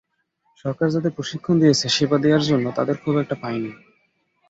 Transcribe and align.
সরকার 0.65 0.87
যাদের 0.89 1.15
প্রশিক্ষণ 1.17 1.55
দিয়েছে 1.61 1.85
সেবা 1.89 2.17
দেওয়ার 2.23 2.43
জন্য 2.49 2.65
তাদের 2.77 2.95
খুব 3.03 3.13
একটা 3.17 3.35
পাইনি। 3.43 3.71